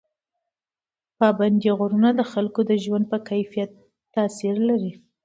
پابندي 1.19 1.69
غرونه 1.77 2.09
د 2.15 2.21
خلکو 2.31 2.61
د 2.69 2.71
ژوند 2.83 3.05
په 3.11 3.17
کیفیت 3.29 3.71
تاثیر 4.13 4.55
کوي. 4.67 4.93